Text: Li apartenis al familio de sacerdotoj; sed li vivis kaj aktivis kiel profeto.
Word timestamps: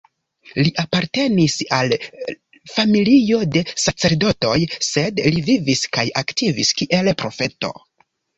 Li 0.59 0.69
apartenis 0.83 1.57
al 1.79 1.93
familio 2.77 3.37
de 3.57 3.63
sacerdotoj; 3.83 4.55
sed 4.89 5.23
li 5.37 5.45
vivis 5.51 5.85
kaj 5.99 6.07
aktivis 6.25 6.75
kiel 6.83 7.13
profeto. 7.25 7.73